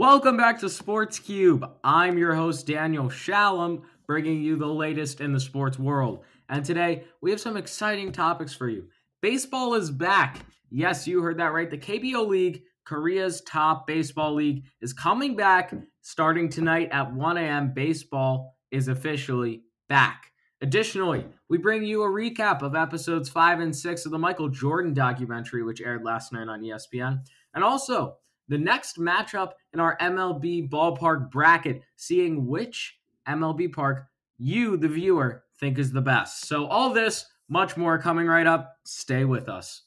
[0.00, 1.70] Welcome back to Sports Cube.
[1.84, 6.24] I'm your host, Daniel Shalom, bringing you the latest in the sports world.
[6.48, 8.86] And today, we have some exciting topics for you.
[9.20, 10.46] Baseball is back.
[10.70, 11.68] Yes, you heard that right.
[11.68, 17.74] The KBO League, Korea's top baseball league, is coming back starting tonight at 1 a.m.
[17.74, 20.32] Baseball is officially back.
[20.62, 24.94] Additionally, we bring you a recap of episodes 5 and 6 of the Michael Jordan
[24.94, 27.18] documentary, which aired last night on ESPN.
[27.52, 28.16] And also,
[28.50, 34.06] the next matchup in our MLB ballpark bracket, seeing which MLB park
[34.38, 36.48] you, the viewer, think is the best.
[36.48, 38.76] So, all this, much more coming right up.
[38.84, 39.82] Stay with us.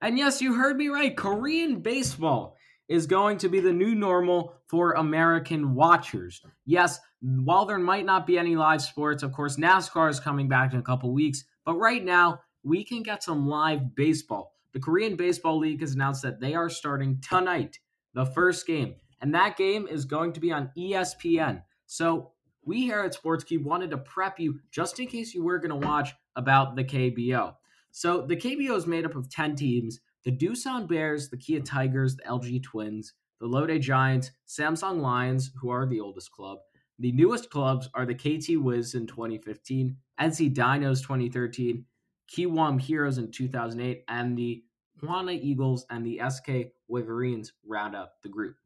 [0.00, 1.16] And yes, you heard me right.
[1.16, 6.42] Korean baseball is going to be the new normal for American watchers.
[6.64, 10.72] Yes, while there might not be any live sports, of course, NASCAR is coming back
[10.72, 14.57] in a couple weeks, but right now, we can get some live baseball.
[14.72, 17.78] The Korean Baseball League has announced that they are starting tonight,
[18.14, 21.62] the first game, and that game is going to be on ESPN.
[21.86, 22.32] So,
[22.64, 25.80] we here at Sports Cube wanted to prep you just in case you were going
[25.80, 27.54] to watch about the KBO.
[27.92, 32.16] So, the KBO is made up of 10 teams the Doosan Bears, the Kia Tigers,
[32.16, 36.58] the LG Twins, the Lotte Giants, Samsung Lions, who are the oldest club.
[36.98, 41.84] The newest clubs are the KT Wiz in 2015, NC Dinos 2013,
[42.32, 44.62] Kiwoom Heroes in 2008, and the
[45.02, 48.56] Hanwha Eagles and the SK Wolverines round out the group.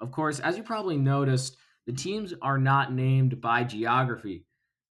[0.00, 4.46] Of course, as you probably noticed, the teams are not named by geography.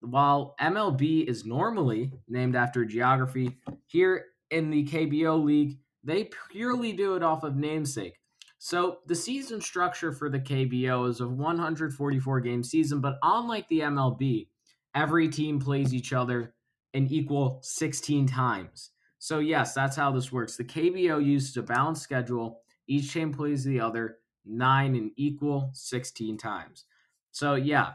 [0.01, 7.17] While MLB is normally named after geography, here in the KBO League, they purely do
[7.17, 8.19] it off of namesake.
[8.59, 13.81] So the season structure for the KBO is a 144 game season, but unlike the
[13.81, 14.49] MLB,
[14.95, 16.55] every team plays each other
[16.97, 18.91] an equal 16 times.
[19.19, 20.56] So yes, that's how this works.
[20.56, 22.61] The KBO uses a balanced schedule.
[22.88, 26.84] Each team plays the other nine and equal 16 times.
[27.32, 27.93] So yeah,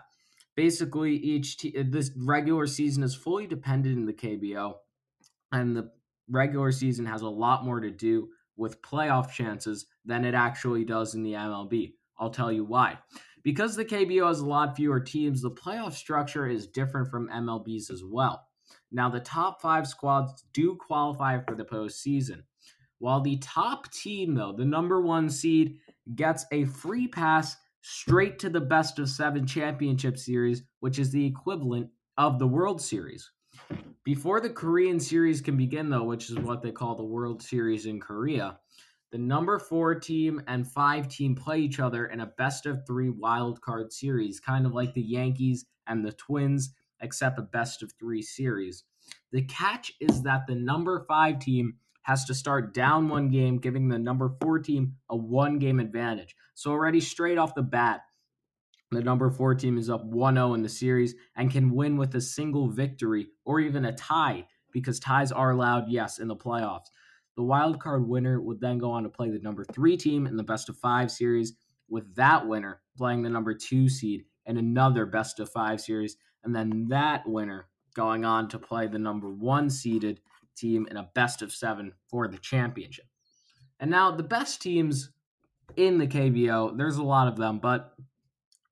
[0.56, 4.76] basically each te- uh, this regular season is fully dependent in the KBO,
[5.52, 5.92] and the
[6.30, 11.16] regular season has a lot more to do with playoff chances than it actually does
[11.16, 11.94] in the MLB.
[12.20, 13.00] I'll tell you why.
[13.44, 17.90] Because the KBO has a lot fewer teams, the playoff structure is different from MLB's
[17.90, 18.46] as well.
[18.92, 22.44] Now, the top five squads do qualify for the postseason.
[23.00, 25.78] While the top team, though, the number one seed,
[26.16, 31.26] gets a free pass straight to the best of seven championship series, which is the
[31.26, 33.32] equivalent of the World Series.
[34.04, 37.86] Before the Korean series can begin, though, which is what they call the World Series
[37.86, 38.60] in Korea,
[39.12, 43.10] the number four team and five team play each other in a best of three
[43.10, 47.94] wild card series, kind of like the Yankees and the Twins, except a best of
[48.00, 48.84] three series.
[49.32, 53.88] The catch is that the number five team has to start down one game, giving
[53.88, 56.36] the number four team a one game advantage.
[56.54, 58.02] So, already straight off the bat,
[58.92, 62.14] the number four team is up 1 0 in the series and can win with
[62.16, 66.88] a single victory or even a tie because ties are allowed, yes, in the playoffs.
[67.38, 70.36] The wild card winner would then go on to play the number three team in
[70.36, 71.54] the best of five series,
[71.90, 76.56] with that winner playing the number two seed in another best of five series, and
[76.56, 80.20] then that winner going on to play the number one seeded
[80.56, 83.06] team in a best of seven for the championship.
[83.80, 85.10] And now the best teams
[85.76, 87.94] in the KBO, there's a lot of them, but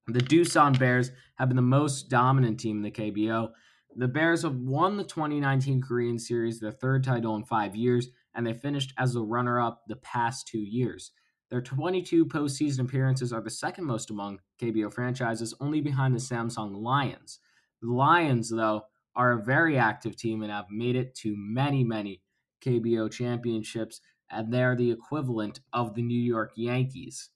[0.06, 3.50] the Doosan Bears have been the most dominant team in the KBO.
[3.96, 8.46] The Bears have won the 2019 Korean Series, their third title in five years, and
[8.46, 11.12] they finished as the runner up the past two years.
[11.50, 16.80] Their 22 postseason appearances are the second most among KBO franchises, only behind the Samsung
[16.80, 17.40] Lions.
[17.82, 18.82] The Lions, though,
[19.16, 22.22] are a very active team and have made it to many, many
[22.64, 27.30] KBO championships, and they're the equivalent of the New York Yankees.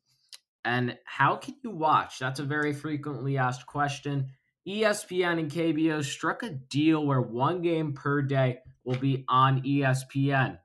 [0.65, 2.19] And how can you watch?
[2.19, 4.29] That's a very frequently asked question.
[4.67, 10.59] ESPN and KBO struck a deal where one game per day will be on ESPN.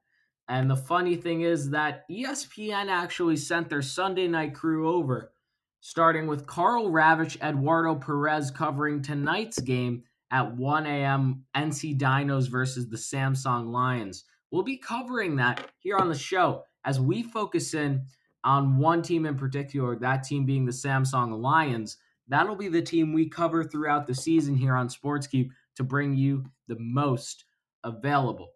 [0.48, 5.32] And the funny thing is that ESPN actually sent their Sunday night crew over,
[5.82, 11.44] starting with Karl Ravech, Eduardo Perez covering tonight's game at 1 a.m.
[11.56, 14.26] NC Dinos versus the Samsung Lions.
[14.52, 18.04] We'll be covering that here on the show as we focus in
[18.44, 21.98] on one team in particular, that team being the Samsung Lions.
[22.28, 26.16] That'll be the team we cover throughout the season here on Sports Cube to bring
[26.16, 27.46] you the most
[27.84, 28.50] available.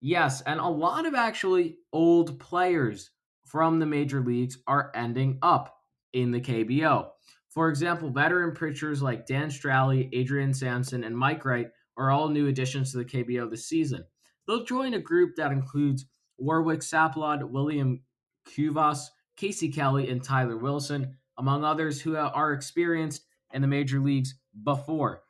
[0.00, 3.10] Yes, and a lot of actually old players
[3.44, 5.74] from the major leagues are ending up
[6.14, 7.08] in the KBO.
[7.50, 12.48] For example, veteran pitchers like Dan Straily, Adrian Sampson, and Mike Wright are all new
[12.48, 14.04] additions to the KBO this season.
[14.46, 16.06] They'll join a group that includes
[16.38, 18.02] Warwick Saupold, William
[18.44, 23.22] Cuevas, Casey Kelly, and Tyler Wilson, among others who are experienced
[23.52, 24.34] in the major leagues
[24.64, 25.22] before.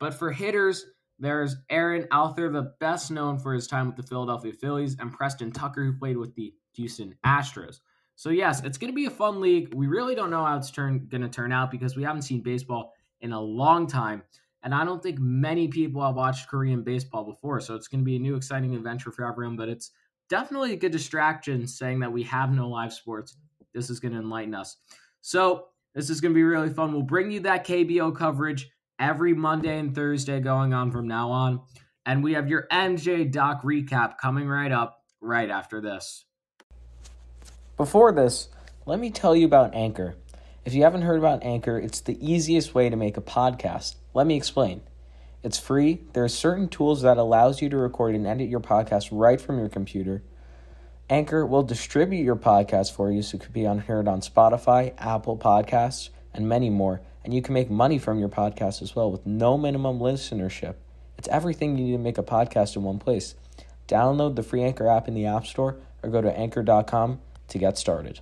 [0.00, 0.84] But for hitters,
[1.18, 5.50] there's Aaron Altherr, the best known for his time with the Philadelphia Phillies, and Preston
[5.52, 7.80] Tucker, who played with the Houston Astros.
[8.18, 9.72] So yes, it's going to be a fun league.
[9.72, 12.40] We really don't know how it's turn going to turn out because we haven't seen
[12.40, 14.24] baseball in a long time,
[14.64, 17.60] and I don't think many people have watched Korean baseball before.
[17.60, 19.54] So it's going to be a new exciting adventure for everyone.
[19.54, 19.92] But it's
[20.28, 23.36] definitely a good distraction saying that we have no live sports.
[23.72, 24.78] This is going to enlighten us.
[25.20, 26.92] So this is going to be really fun.
[26.92, 28.68] We'll bring you that KBO coverage
[28.98, 31.60] every Monday and Thursday going on from now on.
[32.04, 36.24] And we have your MJ Doc recap coming right up right after this.
[37.78, 38.48] Before this,
[38.86, 40.16] let me tell you about Anchor.
[40.64, 43.94] If you haven't heard about Anchor, it's the easiest way to make a podcast.
[44.14, 44.80] Let me explain.
[45.44, 46.00] It's free.
[46.12, 49.60] There are certain tools that allows you to record and edit your podcast right from
[49.60, 50.24] your computer.
[51.08, 54.92] Anchor will distribute your podcast for you so it could be on, heard on Spotify,
[54.98, 57.00] Apple Podcasts, and many more.
[57.22, 60.74] And you can make money from your podcast as well with no minimum listenership.
[61.16, 63.36] It's everything you need to make a podcast in one place.
[63.86, 67.78] Download the free Anchor app in the App Store or go to anchor.com to get
[67.78, 68.20] started.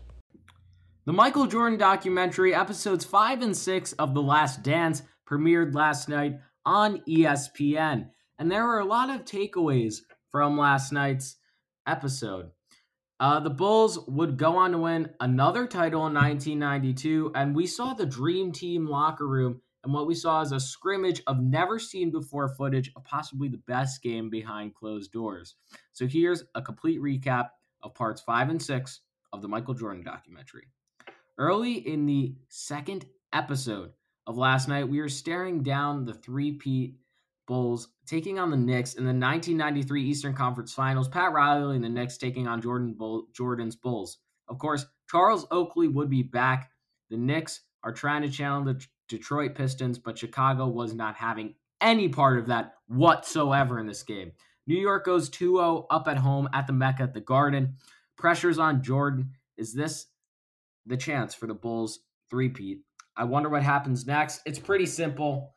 [1.05, 6.40] The Michael Jordan documentary, episodes 5 and 6 of The Last Dance, premiered last night
[6.64, 8.08] on ESPN.
[8.38, 10.00] And there were a lot of takeaways
[10.31, 11.37] from last night's
[11.87, 12.50] episode.
[13.19, 17.94] Uh, the Bulls would go on to win another title in 1992, and we saw
[17.94, 22.11] the Dream Team locker room and what we saw is a scrimmage of never seen
[22.11, 25.55] before footage of possibly the best game behind closed doors.
[25.93, 27.50] So here's a complete recap
[27.84, 29.02] of parts five and six
[29.37, 30.67] of the Michael Jordan documentary.
[31.38, 33.93] Early in the second episode
[34.27, 36.97] of last night, we were staring down the three-peat
[37.47, 41.09] Bulls taking on the Knicks in the 1993 Eastern Conference Finals.
[41.09, 44.19] Pat Riley and the Knicks taking on Jordan Bull, Jordan's Bulls.
[44.49, 46.71] Of course, Charles Oakley would be back.
[47.11, 52.09] The Knicks are trying to challenge the Detroit Pistons, but Chicago was not having any
[52.09, 54.33] part of that whatsoever in this game.
[54.67, 57.77] New York goes 2 0 up at home at the Mecca at the Garden.
[58.17, 59.33] Pressures on Jordan.
[59.57, 60.07] Is this
[60.87, 62.81] the chance for the Bulls three-peat?
[63.17, 64.43] I wonder what happens next.
[64.45, 65.55] It's pretty simple.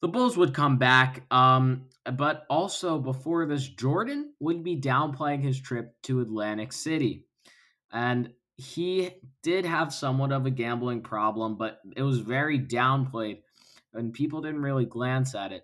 [0.00, 5.60] The Bulls would come back, um, but also before this, Jordan would be downplaying his
[5.60, 7.26] trip to Atlantic City.
[7.90, 9.10] And he
[9.42, 13.38] did have somewhat of a gambling problem, but it was very downplayed
[13.94, 15.62] and people didn't really glance at it.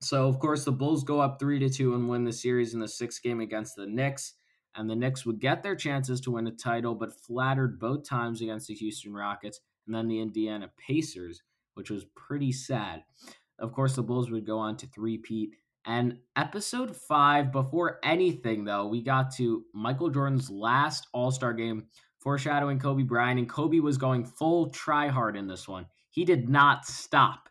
[0.00, 2.80] So, of course, the Bulls go up 3 to 2 and win the series in
[2.80, 4.34] the sixth game against the Knicks
[4.76, 8.40] and the Knicks would get their chances to win a title, but flattered both times
[8.40, 11.42] against the Houston Rockets and then the Indiana Pacers,
[11.74, 13.02] which was pretty sad.
[13.58, 15.50] Of course, the Bulls would go on to three-peat.
[15.86, 21.86] And episode five, before anything, though, we got to Michael Jordan's last All Star game,
[22.18, 25.86] foreshadowing Kobe Bryant, and Kobe was going full try hard in this one.
[26.10, 27.48] He did not stop.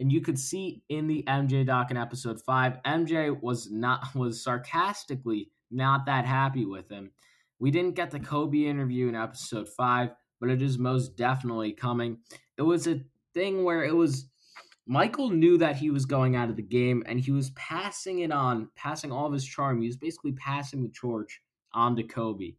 [0.00, 4.42] And you could see in the MJ doc in episode five, MJ was not was
[4.42, 7.10] sarcastically not that happy with him.
[7.58, 12.18] We didn't get the Kobe interview in episode five, but it is most definitely coming.
[12.56, 13.00] It was a
[13.34, 14.26] thing where it was
[14.86, 18.32] Michael knew that he was going out of the game and he was passing it
[18.32, 19.80] on, passing all of his charm.
[19.80, 21.40] He was basically passing the torch
[21.72, 22.54] on to Kobe.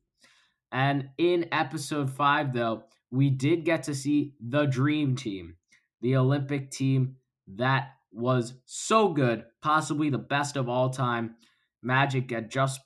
[0.72, 5.58] And in episode five, though, we did get to see the dream team,
[6.02, 7.18] the Olympic team
[7.56, 11.36] that was so good, possibly the best of all time.
[11.82, 12.82] Magic had just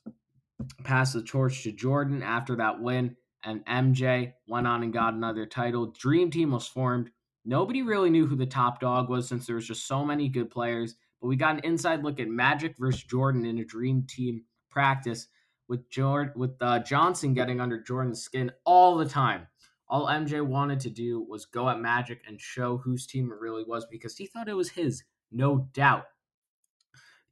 [0.84, 5.46] passed the torch to Jordan after that win, and MJ went on and got another
[5.46, 5.88] title.
[5.88, 7.10] Dream Team was formed.
[7.44, 10.50] Nobody really knew who the top dog was since there was just so many good
[10.50, 10.96] players.
[11.22, 15.28] But we got an inside look at Magic versus Jordan in a Dream Team practice
[15.68, 19.48] with Jordan, with uh, Johnson getting under Jordan's skin all the time.
[19.88, 23.64] All MJ wanted to do was go at Magic and show whose team it really
[23.64, 26.06] was because he thought it was his, no doubt.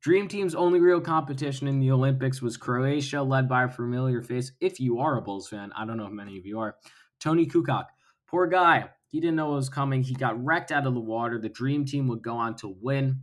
[0.04, 4.52] Dream Team's only real competition in the Olympics was Croatia, led by a familiar face.
[4.60, 6.76] If you are a Bulls fan, I don't know if many of you are.
[7.22, 7.86] Toni Kukoc.
[8.28, 8.90] Poor guy.
[9.08, 10.04] He didn't know what was coming.
[10.04, 11.40] He got wrecked out of the water.
[11.40, 13.22] The Dream Team would go on to win.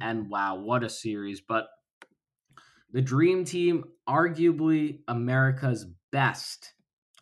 [0.00, 1.42] And wow, what a series.
[1.42, 1.66] But
[2.90, 6.72] the Dream Team, arguably America's best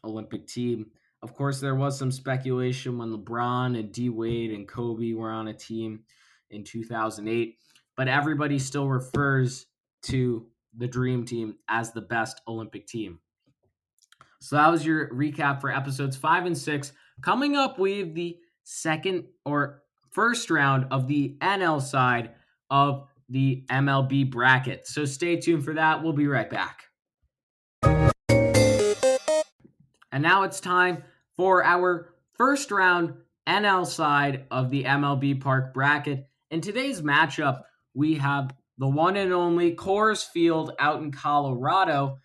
[0.04, 0.86] Olympic team.
[1.20, 5.48] Of course, there was some speculation when LeBron and D Wade and Kobe were on
[5.48, 6.04] a team
[6.50, 7.56] in 2008
[7.96, 9.66] but everybody still refers
[10.02, 10.46] to
[10.76, 13.20] the Dream Team as the best Olympic team.
[14.40, 16.92] So that was your recap for episodes five and six.
[17.22, 22.32] Coming up, we have the second or first round of the NL side
[22.70, 24.86] of the MLB bracket.
[24.86, 26.02] So stay tuned for that.
[26.02, 26.82] We'll be right back.
[30.12, 31.02] And now it's time
[31.36, 33.14] for our first round
[33.48, 36.28] NL side of the MLB Park bracket.
[36.50, 37.62] In today's matchup,
[37.94, 42.18] we have the one and only Coors Field out in Colorado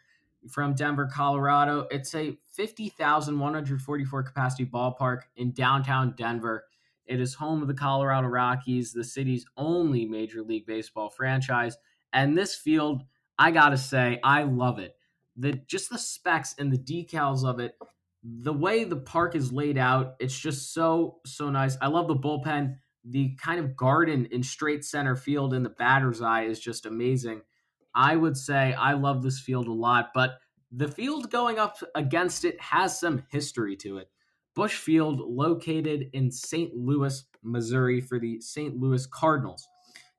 [0.49, 1.87] from Denver, Colorado.
[1.91, 6.65] It's a 50,144 capacity ballpark in downtown Denver.
[7.05, 11.77] It is home of the Colorado Rockies, the city's only Major League Baseball franchise.
[12.13, 13.03] And this field,
[13.37, 14.95] I got to say, I love it.
[15.35, 17.75] The just the specs and the decals of it,
[18.23, 21.77] the way the park is laid out, it's just so so nice.
[21.81, 22.77] I love the bullpen
[23.09, 27.41] the kind of garden in straight center field in the batter's eye is just amazing.
[27.95, 30.39] I would say I love this field a lot, but
[30.71, 34.11] the field going up against it has some history to it.
[34.55, 36.75] Busch Field, located in St.
[36.75, 38.77] Louis, Missouri, for the St.
[38.77, 39.67] Louis Cardinals.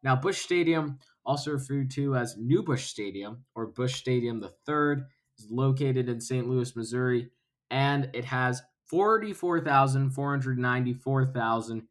[0.03, 5.05] Now, Busch Stadium, also referred to as New Busch Stadium or Busch Stadium III,
[5.39, 6.49] is located in St.
[6.49, 7.29] Louis, Missouri,
[7.71, 11.83] and it has 44,494,000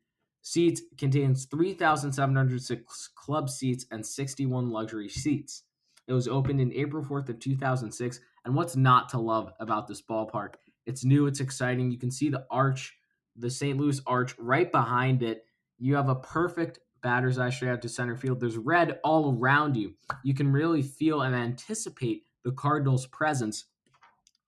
[0.42, 5.64] seats contains 3,706 club seats and 61 luxury seats.
[6.08, 8.20] It was opened in April 4th of 2006.
[8.46, 10.56] And what's not to love about this ballpark?
[10.86, 11.92] It's new, it's exciting.
[11.92, 12.98] You can see the arch,
[13.36, 13.78] the St.
[13.78, 15.46] Louis arch right behind it.
[15.78, 18.40] You have a perfect batter's eye straight out to center field.
[18.40, 19.94] There's red all around you.
[20.24, 23.66] You can really feel and anticipate the Cardinals' presence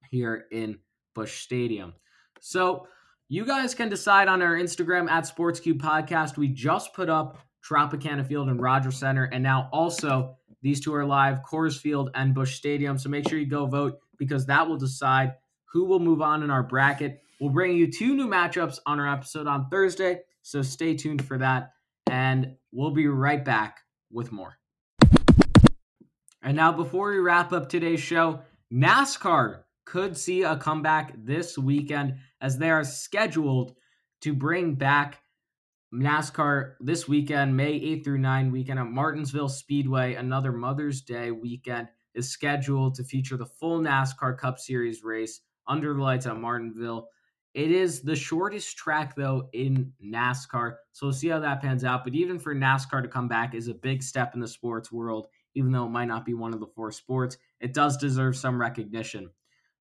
[0.10, 0.80] here in
[1.14, 1.94] Busch Stadium.
[2.40, 2.88] So,
[3.32, 6.36] you guys can decide on our Instagram at SportsCube Podcast.
[6.36, 11.06] We just put up Tropicana Field and Rogers Center, and now also these two are
[11.06, 12.98] live, Coors Field and Busch Stadium.
[12.98, 15.36] So make sure you go vote because that will decide
[15.72, 17.22] who will move on in our bracket.
[17.40, 21.38] We'll bring you two new matchups on our episode on Thursday, so stay tuned for
[21.38, 21.72] that,
[22.10, 23.80] and we'll be right back
[24.12, 24.58] with more.
[26.44, 28.42] And now, before we wrap up today's show,
[28.74, 29.62] NASCAR
[29.92, 33.76] could see a comeback this weekend as they are scheduled
[34.22, 35.20] to bring back
[35.94, 40.14] NASCAR this weekend, May 8th through 9 weekend at Martinsville Speedway.
[40.14, 45.94] Another Mother's Day weekend is scheduled to feature the full NASCAR Cup Series race under
[45.94, 47.10] the lights at Martinsville.
[47.54, 50.76] It is the shortest track, though, in NASCAR.
[50.94, 52.06] So we'll see how that pans out.
[52.06, 55.28] But even for NASCAR to come back is a big step in the sports world,
[55.54, 57.36] even though it might not be one of the four sports.
[57.60, 59.32] It does deserve some recognition.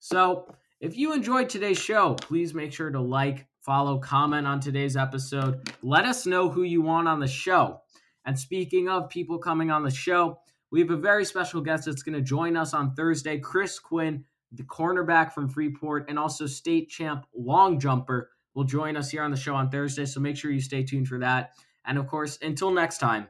[0.00, 4.97] So if you enjoyed today's show, please make sure to like, follow, comment on today's
[4.97, 5.71] episode.
[5.83, 7.83] Let us know who you want on the show.
[8.25, 10.40] And speaking of people coming on the show,
[10.73, 14.25] we have a very special guest that's going to join us on Thursday, Chris Quinn,
[14.52, 19.30] the cornerback from Freeport and also state champ long jumper, will join us here on
[19.30, 20.07] the show on Thursday.
[20.07, 21.52] So make sure you stay tuned for that.
[21.85, 23.28] And of course, until next time,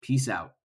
[0.00, 0.55] peace out.